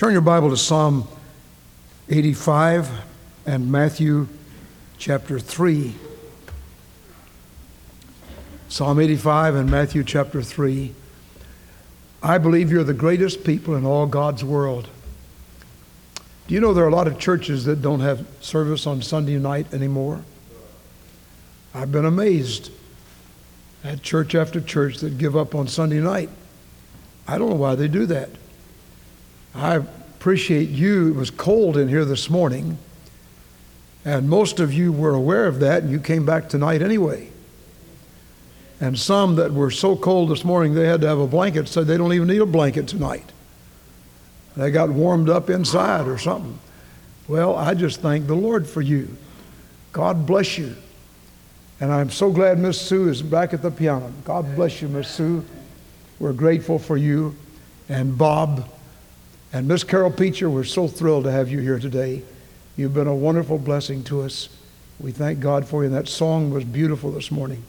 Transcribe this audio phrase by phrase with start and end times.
[0.00, 1.06] Turn your Bible to Psalm
[2.08, 2.90] 85
[3.44, 4.28] and Matthew
[4.96, 5.94] chapter 3.
[8.70, 10.94] Psalm 85 and Matthew chapter 3.
[12.22, 14.88] I believe you're the greatest people in all God's world.
[16.48, 19.36] Do you know there are a lot of churches that don't have service on Sunday
[19.36, 20.22] night anymore?
[21.74, 22.72] I've been amazed
[23.84, 26.30] at church after church that give up on Sunday night.
[27.28, 28.30] I don't know why they do that.
[29.54, 31.08] I appreciate you.
[31.08, 32.78] It was cold in here this morning,
[34.04, 37.28] and most of you were aware of that, and you came back tonight anyway.
[38.80, 41.86] And some that were so cold this morning they had to have a blanket said
[41.86, 43.30] they don't even need a blanket tonight.
[44.56, 46.58] They got warmed up inside or something.
[47.28, 49.16] Well, I just thank the Lord for you.
[49.92, 50.76] God bless you.
[51.80, 54.12] And I'm so glad Miss Sue is back at the piano.
[54.24, 55.44] God bless you, Miss Sue.
[56.18, 57.36] We're grateful for you.
[57.88, 58.68] And Bob
[59.52, 62.22] and Miss Carol Peacher, we're so thrilled to have you here today.
[62.76, 64.48] You've been a wonderful blessing to us.
[65.00, 65.88] We thank God for you.
[65.88, 67.64] And that song was beautiful this morning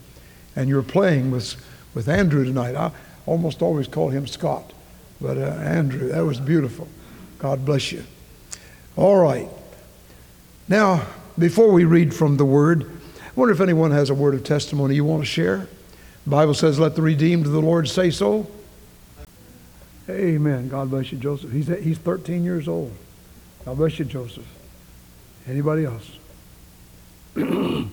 [0.55, 1.55] and you're playing with,
[1.93, 2.75] with Andrew tonight.
[2.75, 2.91] I
[3.25, 4.73] almost always call him Scott,
[5.19, 6.87] but uh, Andrew, that was beautiful.
[7.39, 8.03] God bless you.
[8.95, 9.49] All right.
[10.67, 11.07] Now,
[11.39, 14.95] before we read from the Word, I wonder if anyone has a word of testimony
[14.95, 15.67] you want to share.
[16.25, 18.45] The Bible says, Let the redeemed of the Lord say so.
[20.11, 20.67] Amen.
[20.69, 21.51] God bless you, Joseph.
[21.51, 22.91] He's, he's 13 years old.
[23.65, 24.47] God bless you, Joseph.
[25.47, 26.17] Anybody else?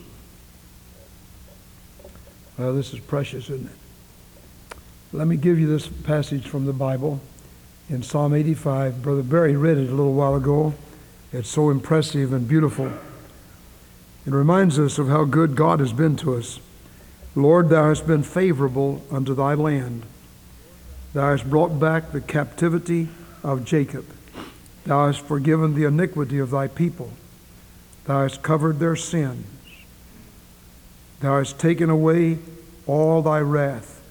[2.59, 4.77] Well, this is precious, isn't it?
[5.13, 7.21] Let me give you this passage from the Bible
[7.89, 9.01] in Psalm 85.
[9.01, 10.73] Brother Barry read it a little while ago.
[11.31, 12.87] It's so impressive and beautiful.
[12.87, 16.59] It reminds us of how good God has been to us.
[17.33, 20.03] Lord, thou hast been favorable unto thy land.
[21.13, 23.09] Thou hast brought back the captivity
[23.43, 24.05] of Jacob.
[24.85, 27.11] Thou hast forgiven the iniquity of thy people.
[28.05, 29.45] Thou hast covered their sins.
[31.19, 32.39] Thou hast taken away
[32.85, 34.01] all thy wrath.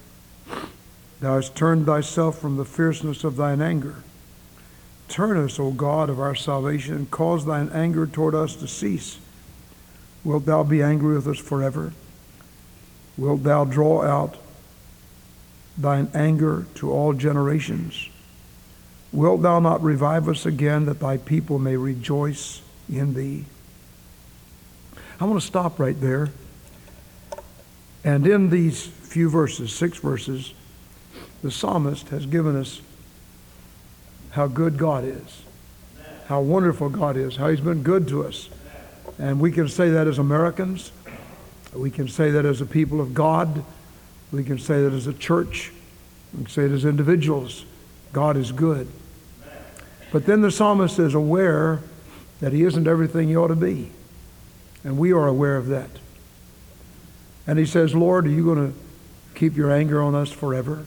[1.21, 3.95] Thou hast turned thyself from the fierceness of thine anger.
[5.07, 9.19] Turn us, O God of our salvation, and cause thine anger toward us to cease.
[10.23, 11.93] Wilt thou be angry with us forever?
[13.17, 14.37] Wilt thou draw out
[15.81, 18.09] thine anger to all generations?
[19.11, 23.45] Wilt thou not revive us again that thy people may rejoice in thee?
[25.19, 26.29] I want to stop right there.
[28.03, 30.53] And in these few verses, six verses,
[31.41, 32.81] the psalmist has given us
[34.31, 35.41] how good God is,
[36.27, 38.49] how wonderful God is, how He's been good to us.
[39.17, 40.91] And we can say that as Americans.
[41.73, 43.65] We can say that as a people of God.
[44.31, 45.71] We can say that as a church.
[46.33, 47.65] We can say it as individuals.
[48.13, 48.87] God is good.
[50.11, 51.81] But then the psalmist is aware
[52.39, 53.91] that he isn't everything he ought to be.
[54.83, 55.89] And we are aware of that.
[57.45, 58.79] And he says, Lord, are you going to
[59.35, 60.85] keep your anger on us forever?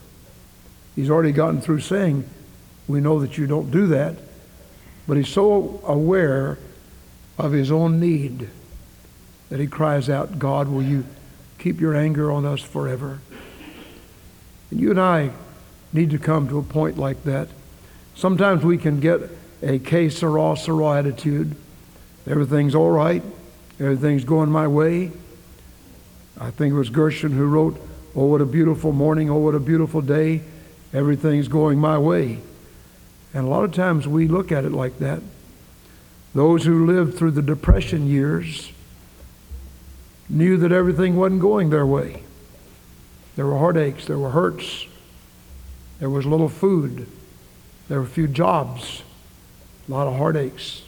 [0.95, 2.29] He's already gotten through saying,
[2.87, 4.17] We know that you don't do that.
[5.07, 6.59] But he's so aware
[7.39, 8.49] of his own need
[9.51, 11.05] that he cries out, God, will you
[11.59, 13.21] keep your anger on us forever?
[14.73, 15.31] And you and I
[15.93, 17.49] need to come to a point like that.
[18.15, 19.21] Sometimes we can get
[19.63, 21.55] a que sera, attitude.
[22.27, 23.23] Everything's all right.
[23.79, 25.13] Everything's going my way.
[26.41, 27.79] I think it was Gershwin who wrote,
[28.17, 30.41] Oh, what a beautiful morning, oh, what a beautiful day.
[30.95, 32.41] Everything's going my way.
[33.35, 35.21] And a lot of times we look at it like that.
[36.35, 38.73] Those who lived through the Depression years
[40.31, 42.23] knew that everything wasn't going their way.
[43.37, 44.87] There were heartaches, there were hurts,
[45.99, 47.07] there was little food,
[47.89, 49.03] there were few jobs,
[49.89, 50.83] a lot of heartaches.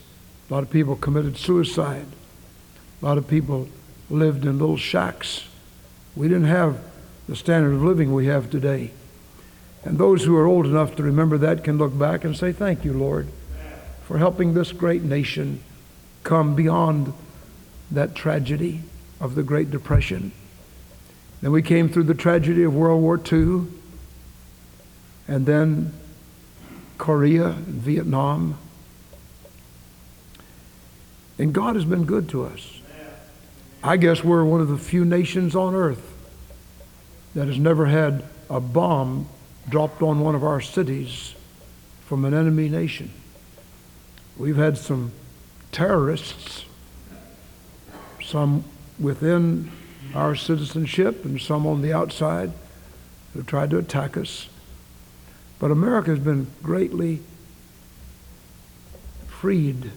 [0.48, 2.06] A lot of people committed suicide.
[3.00, 3.68] A lot of people
[4.10, 5.44] lived in little shacks.
[6.14, 6.78] We didn't have
[7.28, 8.90] the standard of living we have today.
[9.84, 12.84] And those who are old enough to remember that can look back and say, Thank
[12.84, 13.28] you, Lord,
[14.04, 15.62] for helping this great nation
[16.22, 17.12] come beyond
[17.90, 18.82] that tragedy
[19.20, 20.32] of the Great Depression.
[21.44, 23.66] Then we came through the tragedy of World War II,
[25.28, 25.92] and then
[26.96, 28.56] Korea and Vietnam.
[31.38, 32.80] And God has been good to us.
[33.82, 36.16] I guess we're one of the few nations on earth
[37.34, 39.28] that has never had a bomb
[39.68, 41.34] dropped on one of our cities
[42.06, 43.10] from an enemy nation.
[44.38, 45.12] We've had some
[45.72, 46.64] terrorists,
[48.22, 48.64] some
[48.98, 49.70] within
[50.14, 52.52] our citizenship and some on the outside
[53.32, 54.48] who tried to attack us.
[55.58, 57.20] But America has been greatly
[59.26, 59.90] freed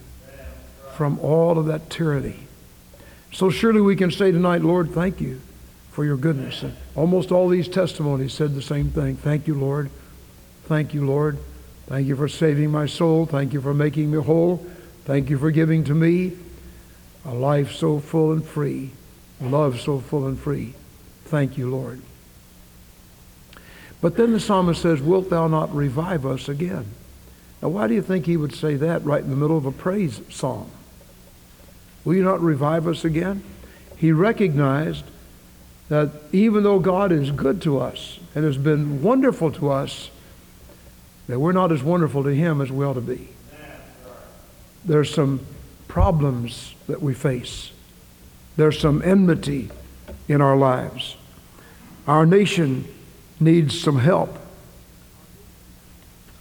[0.94, 2.36] from all of that tyranny.
[3.32, 5.40] So surely we can say tonight, Lord, thank you
[5.92, 6.62] for your goodness.
[6.62, 9.16] And almost all these testimonies said the same thing.
[9.16, 9.90] Thank you, Lord.
[10.64, 11.38] Thank you, Lord.
[11.86, 13.26] Thank you for saving my soul.
[13.26, 14.66] Thank you for making me whole.
[15.04, 16.32] Thank you for giving to me
[17.24, 18.90] a life so full and free,
[19.40, 20.74] love so full and free.
[21.24, 22.02] Thank you, Lord.
[24.00, 26.86] But then the psalmist says, Wilt thou not revive us again?
[27.60, 29.72] Now, why do you think he would say that right in the middle of a
[29.72, 30.70] praise psalm?
[32.04, 33.42] Will you not revive us again?
[33.96, 35.04] He recognized
[35.88, 40.10] that even though God is good to us and has been wonderful to us,
[41.26, 43.28] that we're not as wonderful to Him as we ought to be.
[44.84, 45.40] There's some
[45.88, 47.72] problems that we face.
[48.58, 49.70] There's some enmity
[50.26, 51.16] in our lives.
[52.08, 52.92] Our nation
[53.38, 54.30] needs some help.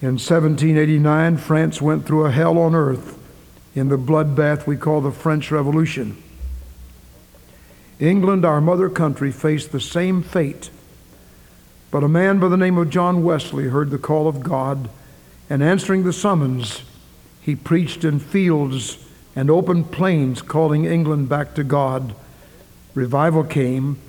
[0.02, 3.20] In 1789, France went through a hell on earth
[3.76, 6.18] in the bloodbath we call the French Revolution.
[8.00, 10.72] England, our mother country, faced the same fate.
[11.92, 14.90] But a man by the name of John Wesley heard the call of God,
[15.52, 16.82] and answering the summons,
[17.42, 19.07] he preached in fields
[19.38, 22.16] and open plains, calling England back to God.
[22.96, 24.00] Revival came,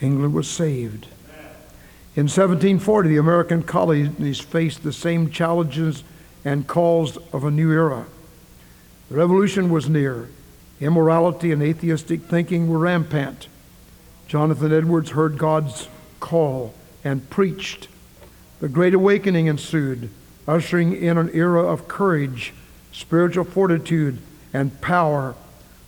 [0.00, 1.08] England was saved.
[2.14, 6.04] In 1740, the American colonies faced the same challenges
[6.44, 8.06] and calls of a new era.
[9.08, 10.28] The revolution was near.
[10.80, 13.48] Immorality and atheistic thinking were rampant.
[14.28, 15.88] Jonathan Edwards heard God's
[16.20, 16.72] call
[17.02, 17.88] and preached.
[18.60, 20.08] The Great Awakening ensued,
[20.46, 22.54] ushering in an era of courage,
[22.92, 24.18] spiritual fortitude,
[24.52, 25.34] and power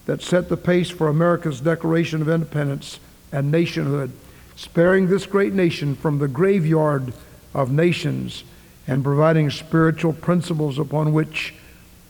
[0.06, 3.00] that set the pace for America's Declaration of Independence
[3.32, 4.12] and nationhood,
[4.56, 7.12] sparing this great nation from the graveyard
[7.52, 8.44] of nations
[8.86, 11.54] and providing spiritual principles upon which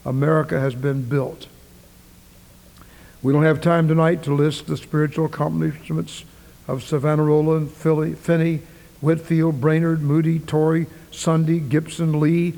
[0.04, 1.46] America has been built.
[3.22, 6.24] We don't have time tonight to list the spiritual accomplishments
[6.68, 8.60] of Savonarola Philly, Finney,
[9.00, 12.54] Whitefield, Brainerd, Moody, Torrey, Sunday, Gibson, Lee.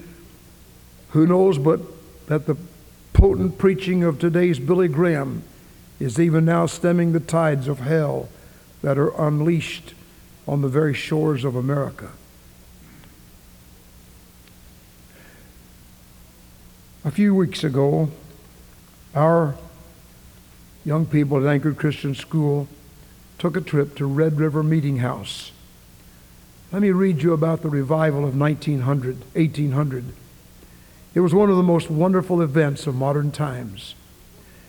[1.11, 1.81] Who knows but
[2.27, 2.57] that the
[3.17, 5.43] potent preaching of today's Billy Graham
[5.99, 8.29] is even now stemming the tides of hell
[8.83, 9.95] that are unleashed
[10.47, 12.11] on the very shores of America.
[17.07, 18.11] A few weeks ago,
[19.15, 19.55] our
[20.85, 22.69] young people at Anchor Christian School
[23.39, 25.53] took a trip to Red River Meeting House.
[26.71, 30.05] Let me read you about the revival of 1900, 1800.
[31.17, 33.95] It was one of the most wonderful events of modern times.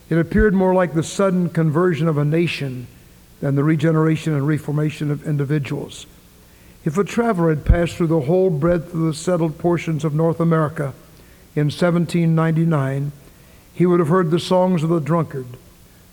[0.10, 2.88] It appeared more like the sudden conversion of a nation
[3.42, 6.06] than the regeneration and reformation of individuals.
[6.86, 10.40] If a traveler had passed through the whole breadth of the settled portions of North
[10.40, 10.94] America
[11.54, 13.12] in 1799,
[13.74, 15.58] he would have heard the songs of the drunkard,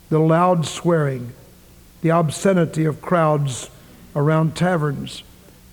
[0.09, 1.33] the loud swearing,
[2.01, 3.71] the obscenity of crowds
[4.17, 5.23] around taverns,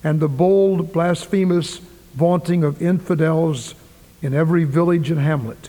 [0.04, 1.78] and the bold, blasphemous
[2.14, 3.74] vaunting of infidels
[4.22, 5.68] in every village and hamlet.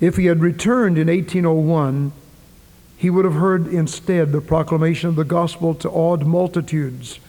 [0.00, 2.12] If he had returned in 1801,
[2.96, 7.20] he would have heard instead the proclamation of the gospel to awed multitudes,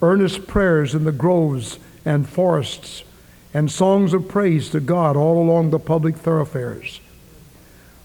[0.00, 3.02] earnest prayers in the groves and forests,
[3.54, 7.00] and songs of praise to God all along the public thoroughfares.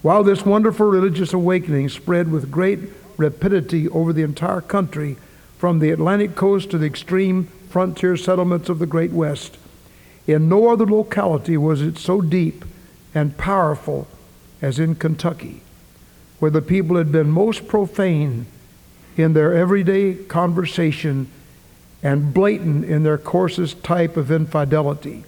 [0.02, 2.80] While this wonderful religious awakening spread with great
[3.18, 5.18] rapidity over the entire country,
[5.58, 9.58] from the Atlantic coast to the extreme frontier settlements of the Great West,
[10.28, 12.66] in no other locality was it so deep
[13.16, 14.08] and powerful
[14.62, 15.62] as in Kentucky,
[16.40, 18.46] where the people had been most profane
[19.16, 21.32] in their everyday conversation
[22.04, 25.24] and blatant in their coarsest type of infidelity.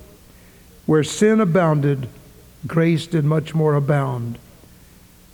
[0.86, 2.08] Where sin abounded,
[2.68, 4.38] grace did much more abound.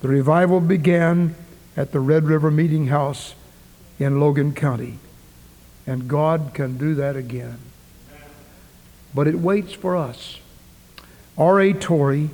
[0.01, 1.35] The revival began
[1.75, 3.35] at the Red River Meeting House
[3.97, 4.99] in Logan County,
[5.87, 7.57] and God can do that again.
[9.15, 10.39] But it waits for us.
[11.37, 11.71] R.A.
[11.71, 12.29] Torrey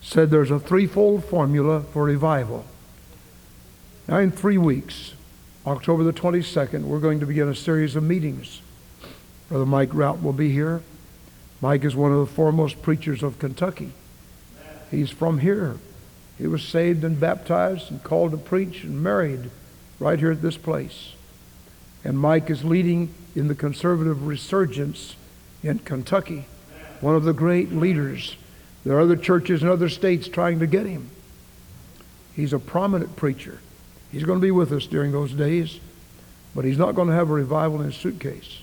[0.00, 2.64] said there's a threefold formula for revival.
[4.08, 5.12] Now, in three weeks,
[5.66, 8.62] October the 22nd, we're going to begin a series of meetings.
[9.50, 10.82] Brother Mike Rout will be here.
[11.60, 13.92] Mike is one of the foremost preachers of Kentucky.
[14.90, 15.76] He's from here.
[16.38, 19.50] He was saved and baptized and called to preach and married
[19.98, 21.12] right here at this place.
[22.02, 25.16] And Mike is leading in the conservative resurgence
[25.62, 26.46] in Kentucky,
[27.00, 28.36] one of the great leaders.
[28.84, 31.10] There are other churches in other states trying to get him.
[32.34, 33.60] He's a prominent preacher.
[34.12, 35.80] He's going to be with us during those days,
[36.54, 38.60] but he's not going to have a revival in his suitcase.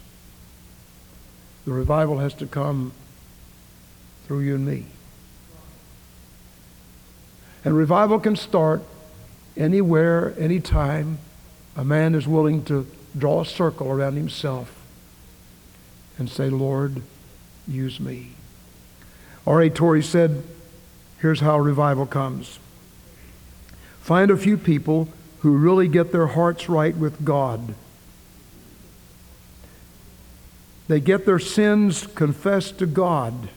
[1.65, 2.93] The revival has to come
[4.25, 4.85] through you and me.
[7.63, 8.83] And revival can start
[9.57, 11.17] anywhere, anytime
[11.75, 12.87] a man is willing to
[13.17, 14.74] draw a circle around himself
[16.17, 17.01] and say, Lord,
[17.67, 18.29] use me.
[19.45, 19.69] R.A.
[19.69, 20.43] Torrey said,
[21.19, 22.59] here's how revival comes.
[23.99, 27.75] Find a few people who really get their hearts right with God.
[30.87, 33.49] They get their sins confessed to God.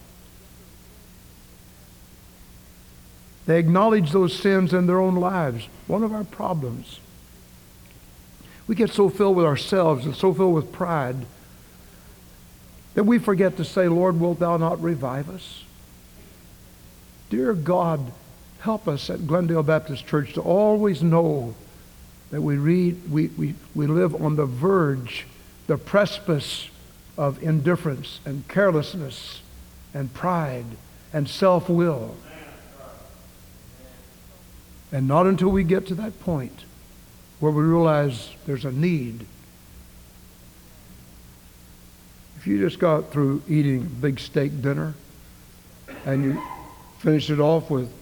[3.47, 5.69] They acknowledge those sins in their own lives.
[5.87, 7.00] One of our problems.
[8.67, 11.27] We get so filled with ourselves and so filled with pride
[12.99, 15.62] that we forget to say, Lord, wilt thou not revive us?
[17.31, 18.11] Dear God,
[18.59, 21.55] help us at Glendale Baptist Church to always know
[22.33, 25.28] that we read, we, we, we live on the verge,
[25.69, 26.71] the precipice
[27.17, 29.43] of indifference and carelessness
[29.95, 30.67] and pride
[31.12, 32.17] and self will.
[34.90, 36.64] And not until we get to that point
[37.38, 39.25] where we realize there's a need.
[42.38, 44.95] If you just got through eating a big steak dinner
[46.07, 46.40] and you
[47.00, 47.92] finish it off with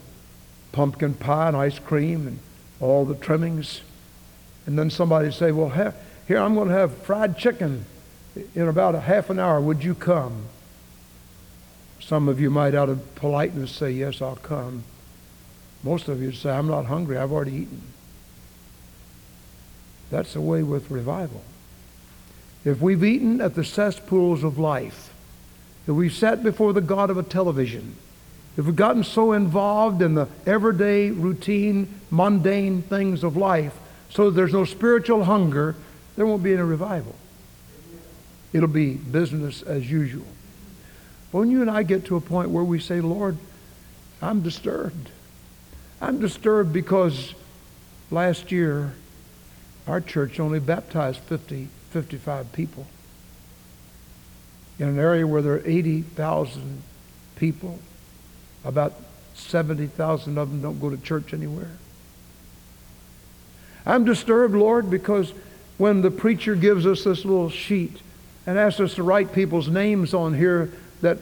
[0.73, 2.38] pumpkin pie and ice cream and
[2.78, 3.81] all the trimmings,
[4.66, 5.71] and then somebody say, well,
[6.28, 7.87] here I'm going to have fried chicken
[8.55, 9.59] in about a half an hour.
[9.59, 10.45] Would you come?
[11.99, 14.85] Some of you might, out of politeness, say, yes, I'll come.
[15.83, 17.16] Most of you say, I'm not hungry.
[17.16, 17.81] I've already eaten.
[20.11, 21.43] That's the way with revival.
[22.66, 25.14] If we've eaten at the cesspools of life,
[25.87, 27.94] if we've sat before the God of a television,
[28.56, 33.78] if we've gotten so involved in the everyday, routine, mundane things of life,
[34.11, 35.76] so there's no spiritual hunger,
[36.16, 37.14] there won't be any revival.
[38.52, 40.26] It'll be business as usual.
[41.30, 43.37] But when you and I get to a point where we say, Lord,
[44.20, 45.11] I'm disturbed.
[46.00, 47.32] I'm disturbed because
[48.11, 48.94] last year
[49.87, 52.87] our church only baptized 50, 55 people.
[54.79, 56.83] In an area where there are 80,000
[57.37, 57.79] people,
[58.67, 58.93] about
[59.33, 61.71] 70,000 of them don't go to church anywhere.
[63.87, 65.33] I'm disturbed, Lord, because
[65.79, 68.03] when the preacher gives us this little sheet
[68.47, 71.17] and asks us to write people's names on here that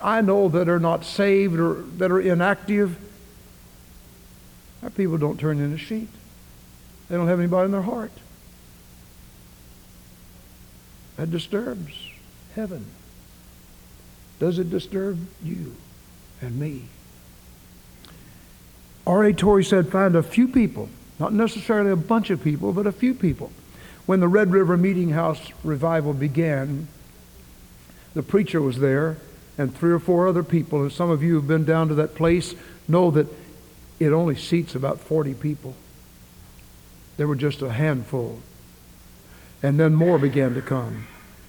[0.00, 2.96] I know that are not saved or that are inactive,
[4.84, 6.08] our people don't turn in a sheet.
[7.08, 8.12] They don't have anybody in their heart.
[11.20, 11.92] That disturbs
[12.54, 12.86] heaven.
[14.38, 15.76] Does it disturb you
[16.40, 16.84] and me?
[19.06, 19.34] R.A.
[19.34, 23.12] Torrey said, find a few people, not necessarily a bunch of people, but a few
[23.12, 23.52] people.
[24.06, 26.88] When the Red River Meeting House revival began,
[28.14, 29.18] the preacher was there
[29.58, 30.80] and three or four other people.
[30.80, 32.54] And some of you who've been down to that place
[32.88, 33.26] know that
[33.98, 35.74] it only seats about 40 people.
[37.18, 38.40] There were just a handful.
[39.62, 41.06] And then more began to come.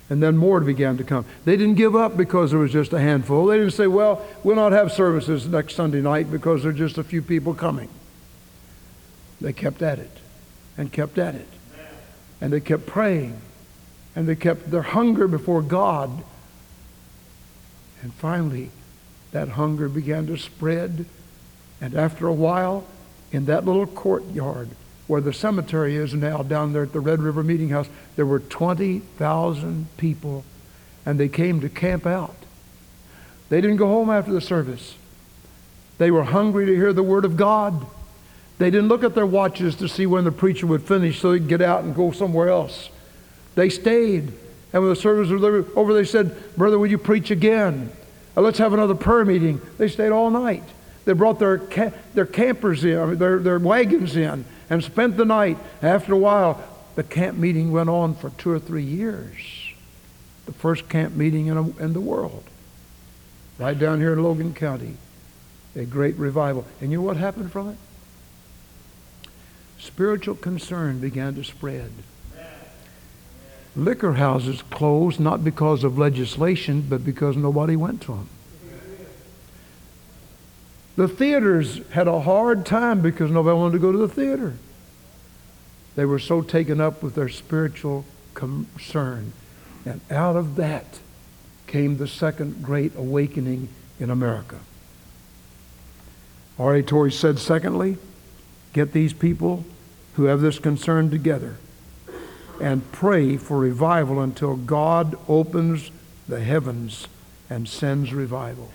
[0.10, 1.26] And then more began to come.
[1.46, 3.46] They didn't give up because there was just a handful.
[3.46, 6.98] They didn't say, well, we'll not have services next Sunday night because there are just
[6.98, 7.88] a few people coming.
[9.40, 10.18] They kept at it
[10.78, 11.48] and kept at it.
[12.42, 13.40] And they kept praying.
[14.14, 16.24] And they kept their hunger before God.
[18.02, 18.72] And finally,
[19.32, 21.06] that hunger began to spread.
[21.80, 22.86] And after a while,
[23.32, 24.70] in that little courtyard,
[25.12, 28.40] where the cemetery is now down there at the Red River Meeting House, there were
[28.40, 30.46] 20,000 people,
[31.06, 32.38] and they came to camp out.
[33.50, 34.96] They didn't go home after the service.
[35.98, 37.86] They were hungry to hear the Word of God.
[38.58, 41.46] They didn't look at their watches to see when the preacher would finish so they'd
[41.46, 42.90] get out and go somewhere else.
[43.56, 44.32] They stayed.
[44.72, 45.44] And when the service was
[45.76, 47.92] over, they said, Brother, will you preach again?
[48.38, 49.60] Uh, let's have another prayer meeting.
[49.78, 50.64] They stayed all night.
[51.04, 55.58] They brought their, ca- their campers in, their, their wagons in, and spent the night.
[55.82, 56.64] After a while,
[56.96, 59.36] the camp meeting went on for two or three years.
[60.46, 62.46] The first camp meeting in, a, in the world.
[63.60, 64.96] Right down here in Logan County.
[65.76, 66.66] A great revival.
[66.80, 67.78] And you know what happened from it?
[69.78, 71.92] Spiritual concern began to spread.
[73.76, 78.30] Liquor houses closed not because of legislation, but because nobody went to them.
[80.96, 84.54] The theaters had a hard time because nobody wanted to go to the theater.
[85.96, 89.34] They were so taken up with their spiritual concern.
[89.86, 91.00] And out of that
[91.68, 93.70] came the second great awakening
[94.00, 94.60] in America.
[96.60, 96.84] R.A.
[96.84, 97.98] Torrey said, secondly,
[98.74, 99.66] get these people
[100.16, 101.58] who have this concern together
[102.62, 105.90] and pray for revival until God opens
[106.28, 107.08] the heavens
[107.50, 108.72] and sends revival.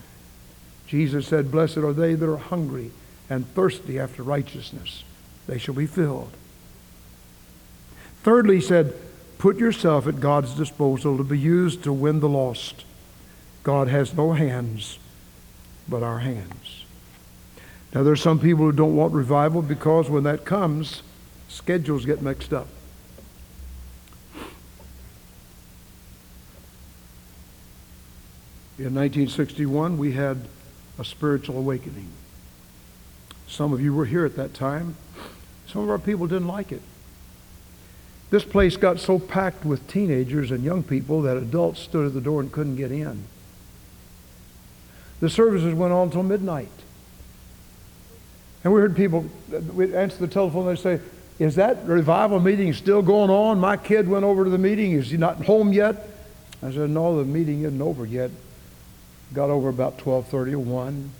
[0.86, 2.90] Jesus said, Blessed are they that are hungry
[3.28, 5.04] and thirsty after righteousness,
[5.46, 6.32] they shall be filled.
[8.22, 8.94] Thirdly, he said,
[9.38, 12.84] put yourself at God's disposal to be used to win the lost.
[13.62, 14.98] God has no hands
[15.88, 16.84] but our hands.
[17.94, 21.02] Now, there are some people who don't want revival because when that comes,
[21.48, 22.68] schedules get mixed up.
[28.78, 30.46] In 1961, we had
[30.98, 32.08] a spiritual awakening.
[33.48, 34.96] Some of you were here at that time.
[35.66, 36.82] Some of our people didn't like it.
[38.30, 42.20] This place got so packed with teenagers and young people that adults stood at the
[42.20, 43.24] door and couldn't get in.
[45.20, 46.68] The services went on until midnight.
[48.64, 49.26] And we heard people
[49.72, 51.00] we'd answer the telephone and they'd say,
[51.38, 53.60] Is that revival meeting still going on?
[53.60, 54.92] My kid went over to the meeting.
[54.92, 56.08] Is he not home yet?
[56.62, 58.30] I said, No, the meeting isn't over yet.
[59.32, 61.10] Got over about 12:30 or 1.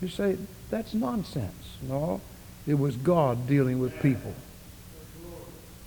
[0.00, 0.36] You say,
[0.70, 1.76] That's nonsense.
[1.82, 2.20] No,
[2.66, 4.34] it was God dealing with people.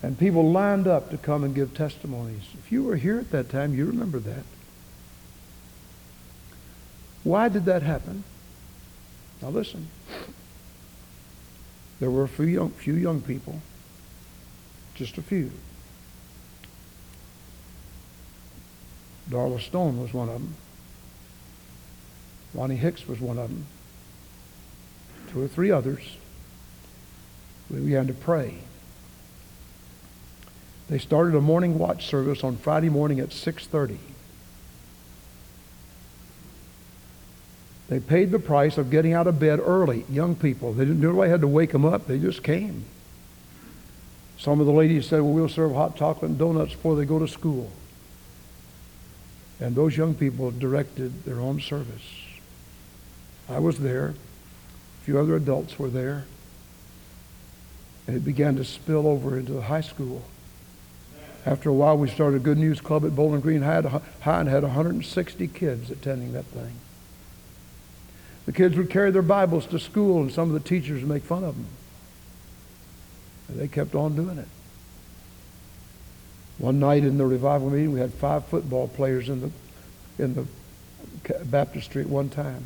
[0.03, 2.43] And people lined up to come and give testimonies.
[2.57, 4.43] If you were here at that time, you remember that.
[7.23, 8.23] Why did that happen?
[9.41, 9.87] Now listen.
[11.99, 13.61] There were a few young, few young people,
[14.95, 15.51] just a few.
[19.31, 20.55] Darla Stone was one of them.
[22.53, 23.65] Ronnie Hicks was one of them.
[25.31, 26.17] Two or three others.
[27.69, 28.55] We began to pray.
[30.89, 33.97] They started a morning watch service on Friday morning at 6:30.
[37.87, 40.73] They paid the price of getting out of bed early, young people.
[40.73, 42.07] They didn't nobody had to wake them up.
[42.07, 42.85] They just came.
[44.37, 47.19] Some of the ladies said, well, we'll serve hot chocolate and donuts before they go
[47.19, 47.71] to school.
[49.61, 52.01] And those young people directed their own service.
[53.47, 54.07] I was there.
[54.07, 56.25] A few other adults were there.
[58.07, 60.23] And it began to spill over into the high school.
[61.45, 63.83] After a while, we started a Good News Club at Bowling Green High
[64.25, 66.73] and had 160 kids attending that thing.
[68.47, 71.23] The kids would carry their Bibles to school, and some of the teachers would make
[71.23, 71.67] fun of them.
[73.47, 74.47] And they kept on doing it.
[76.61, 79.51] One night in the revival meeting, we had five football players in the
[80.23, 80.45] in the
[81.45, 82.65] baptistry at one time.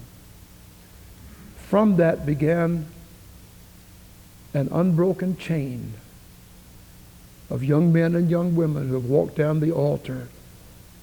[1.56, 2.88] From that began
[4.54, 5.94] an unbroken chain
[7.50, 10.28] of young men and young women who have walked down the altar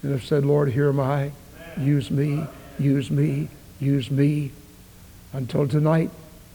[0.03, 1.33] and have said, Lord, here am I.
[1.79, 2.45] Use me,
[2.79, 3.49] use me,
[3.81, 4.53] use me.
[5.33, 6.11] Until tonight,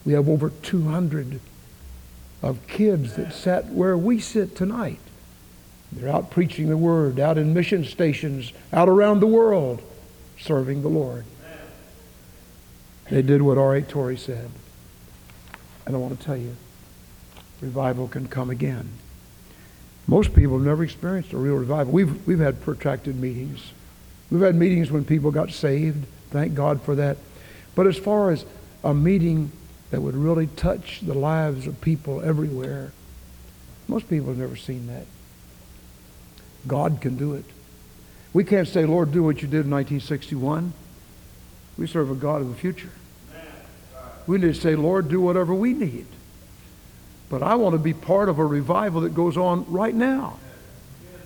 [0.05, 1.39] we have over 200
[2.43, 4.99] of kids that sat where we sit tonight.
[5.91, 9.81] They're out preaching the word, out in mission stations, out around the world,
[10.39, 11.25] serving the Lord.
[13.09, 13.81] They did what R.A.
[13.81, 14.49] Torrey said.
[15.85, 16.55] And I want to tell you,
[17.61, 18.89] revival can come again.
[20.07, 21.93] Most people have never experienced a real revival.
[21.93, 23.71] We've, we've had protracted meetings.
[24.29, 26.05] We've had meetings when people got saved.
[26.31, 27.17] Thank God for that.
[27.75, 28.45] But as far as
[28.83, 29.51] a meeting
[29.91, 32.91] that would really touch the lives of people everywhere,
[33.87, 35.05] most people have never seen that.
[36.67, 37.45] God can do it.
[38.33, 40.73] We can't say, Lord, do what you did in 1961.
[41.77, 42.91] We serve a God of the future.
[44.25, 46.05] We need to say, Lord, do whatever we need.
[47.29, 50.37] But I want to be part of a revival that goes on right now.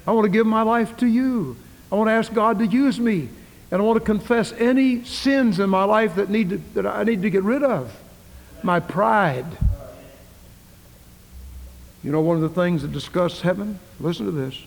[0.06, 1.58] I want to give my life to you.
[1.92, 3.30] I want to ask God to use me.
[3.72, 7.04] And I want to confess any sins in my life that, need to, that I
[7.04, 7.96] need to get rid of.
[8.64, 9.46] My pride.
[12.04, 13.80] You know, one of the things that disgusts heaven?
[14.00, 14.66] Listen to this.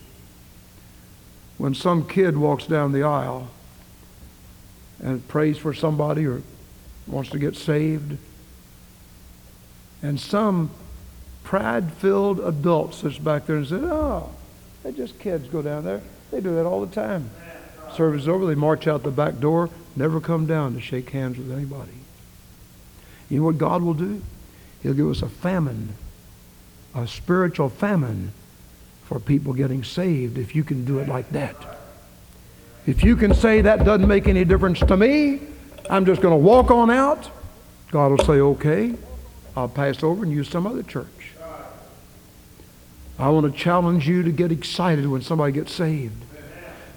[1.58, 3.48] When some kid walks down the aisle
[5.00, 6.42] and prays for somebody or
[7.06, 8.18] wants to get saved,
[10.02, 10.70] and some
[11.44, 14.30] pride filled adult sits back there and says, Oh,
[14.82, 16.02] they're just kids go down there.
[16.30, 17.30] They do that all the time.
[17.94, 21.38] Service is over, they march out the back door, never come down to shake hands
[21.38, 21.92] with anybody.
[23.30, 24.20] You know what God will do?
[24.82, 25.94] He'll give us a famine,
[26.94, 28.32] a spiritual famine
[29.04, 31.56] for people getting saved if you can do it like that.
[32.86, 35.40] If you can say that doesn't make any difference to me,
[35.88, 37.30] I'm just going to walk on out,
[37.90, 38.94] God will say, okay,
[39.56, 41.32] I'll pass over and use some other church.
[43.18, 46.24] I want to challenge you to get excited when somebody gets saved,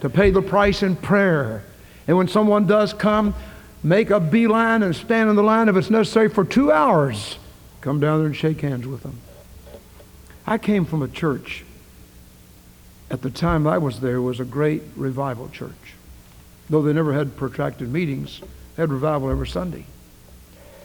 [0.01, 1.63] to pay the price in prayer.
[2.07, 3.35] And when someone does come,
[3.83, 7.37] make a beeline and stand in the line if it's necessary for two hours.
[7.81, 9.19] Come down there and shake hands with them.
[10.47, 11.63] I came from a church.
[13.09, 15.95] At the time I was there was a great revival church.
[16.69, 18.41] Though they never had protracted meetings,
[18.75, 19.85] they had revival every Sunday.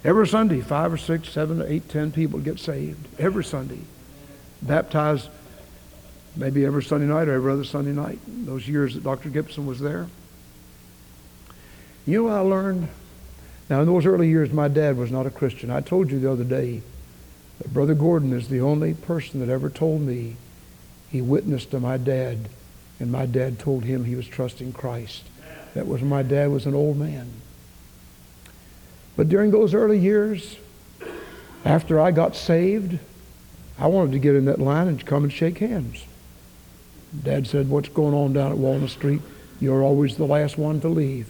[0.05, 3.07] Every Sunday, five or six, seven, eight, ten people get saved.
[3.19, 3.81] Every Sunday.
[4.61, 5.29] Baptized
[6.37, 8.19] maybe every Sunday night or every other Sunday night.
[8.27, 9.29] Those years that Dr.
[9.29, 10.09] Gibson was there.
[12.07, 12.89] You know what I learned?
[13.69, 15.71] Now, in those early years, my dad was not a Christian.
[15.71, 16.83] I told you the other day
[17.59, 20.37] that Brother Gordon is the only person that ever told me
[21.13, 22.49] he witnessed to my dad,
[22.99, 25.25] and my dad told him he was trusting Christ.
[25.75, 27.31] That was my dad was an old man.
[29.15, 30.57] But during those early years,
[31.67, 32.99] after I got saved,
[33.79, 36.03] I wanted to get in that line and come and shake hands.
[37.23, 39.21] Dad said, What's going on down at Walnut Street?
[39.61, 41.29] You're always the last one to leave.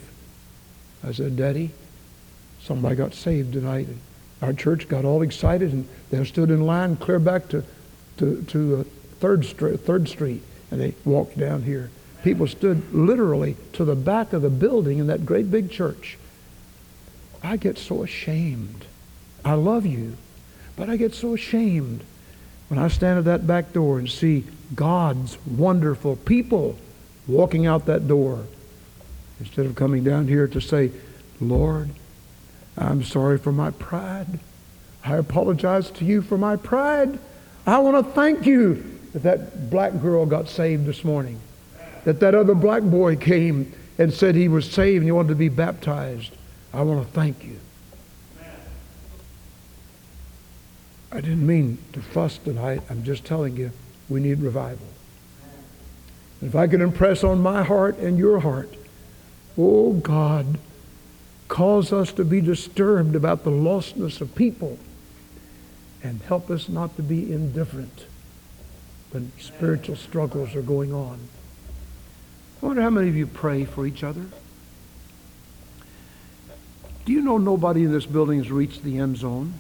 [1.03, 1.73] I said, Daddy,
[2.63, 3.89] somebody got saved tonight.
[4.43, 7.65] Our church got all excited and they stood in line clear back to,
[8.19, 11.91] to, to uh, third, Street, third Street and they walked down here.
[12.25, 16.19] People stood literally to the back of the building in that great big church.
[17.43, 18.87] I get so ashamed.
[19.45, 20.17] I love you,
[20.77, 22.03] but I get so ashamed
[22.69, 26.77] when I stand at that back door and see God's wonderful people
[27.29, 28.47] walking out that door
[29.39, 30.91] instead of coming down here to say,
[31.41, 31.91] Lord,
[32.77, 34.41] I'm sorry for my pride.
[35.05, 37.19] I apologize to you for my pride.
[37.67, 41.39] I want to thank you that that black girl got saved this morning,
[42.05, 45.35] that that other black boy came and said he was saved and he wanted to
[45.35, 46.33] be baptized.
[46.73, 47.59] I want to thank you.
[51.11, 52.81] I didn't mean to fuss tonight.
[52.89, 53.71] I'm just telling you,
[54.09, 54.87] we need revival.
[56.41, 58.75] If I can impress on my heart and your heart,
[59.59, 60.59] oh God,
[61.49, 64.79] cause us to be disturbed about the lostness of people
[66.03, 68.07] and help us not to be indifferent
[69.13, 71.19] when spiritual struggles are going on.
[72.63, 74.25] I wonder how many of you pray for each other?
[77.05, 79.55] Do you know nobody in this building has reached the end zone?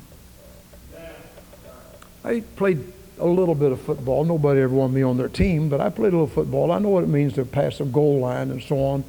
[2.25, 4.25] I played a little bit of football.
[4.25, 6.71] Nobody ever wanted me on their team, but I played a little football.
[6.71, 9.05] I know what it means to pass a goal line and so on.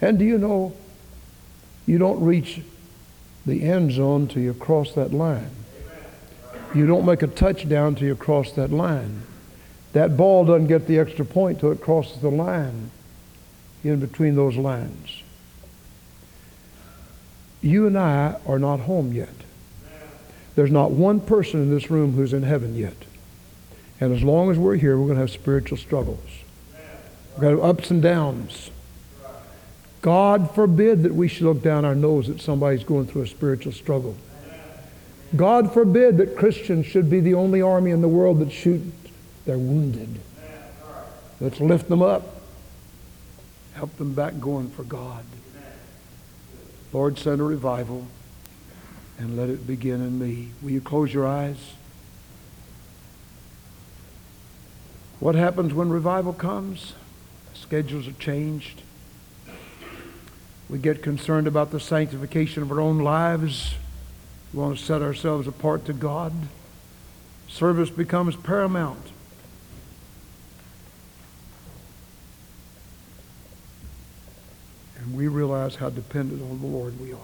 [0.00, 0.74] And do you know
[1.86, 2.62] you don't reach
[3.44, 5.50] the end zone till you cross that line?
[6.74, 9.22] You don't make a touchdown till you cross that line.
[9.92, 12.90] That ball doesn't get the extra point till it crosses the line
[13.84, 15.22] in between those lines.
[17.60, 19.34] You and I are not home yet.
[20.54, 22.96] There's not one person in this room who's in heaven yet.
[24.00, 26.28] And as long as we're here, we're going to have spiritual struggles.
[27.36, 28.70] We're going to have ups and downs.
[30.02, 33.72] God forbid that we should look down our nose at somebody's going through a spiritual
[33.72, 34.16] struggle.
[35.36, 38.82] God forbid that Christians should be the only army in the world that shoot
[39.44, 40.20] their wounded.
[41.40, 42.40] Let's lift them up.
[43.74, 45.24] Help them back going for God.
[46.92, 48.06] Lord, send a revival
[49.18, 50.50] and let it begin in me.
[50.60, 51.74] Will you close your eyes?
[55.20, 56.94] What happens when revival comes?
[57.54, 58.82] Schedules are changed.
[60.68, 63.74] We get concerned about the sanctification of our own lives.
[64.52, 66.32] We want to set ourselves apart to God.
[67.48, 69.11] Service becomes paramount.
[75.12, 77.18] We realize how dependent on the Lord we are.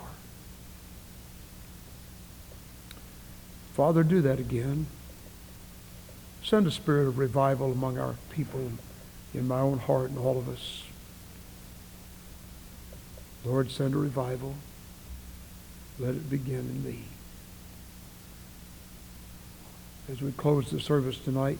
[3.74, 4.86] Father, do that again.
[6.42, 8.72] Send a spirit of revival among our people,
[9.32, 10.84] in my own heart and all of us.
[13.44, 14.54] Lord, send a revival.
[15.98, 17.04] Let it begin in me.
[20.10, 21.58] As we close the service tonight,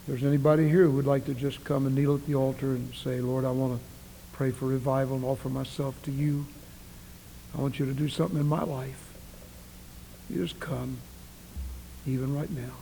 [0.00, 2.72] if there's anybody here who would like to just come and kneel at the altar
[2.72, 3.91] and say, Lord, I want to
[4.32, 6.46] pray for revival and offer myself to you.
[7.56, 9.12] I want you to do something in my life.
[10.30, 10.98] You just come,
[12.06, 12.72] even right now.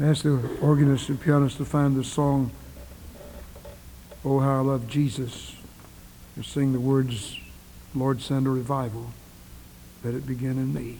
[0.00, 2.50] I asked the organist and pianist to find the song,
[4.24, 5.56] Oh How I Love Jesus,
[6.36, 7.38] and sing the words,
[7.94, 9.12] Lord, send a revival.
[10.04, 10.98] Let it begin in me.